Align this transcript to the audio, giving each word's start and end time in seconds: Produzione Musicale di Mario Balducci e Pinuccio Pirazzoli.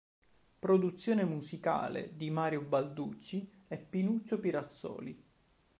Produzione 0.57 1.25
Musicale 1.25 2.15
di 2.17 2.31
Mario 2.31 2.61
Balducci 2.63 3.47
e 3.67 3.77
Pinuccio 3.77 4.39
Pirazzoli. 4.39 5.23